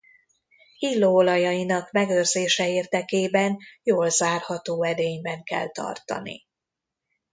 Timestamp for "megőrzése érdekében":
1.91-3.57